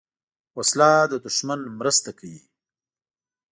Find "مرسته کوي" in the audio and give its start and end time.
1.79-2.39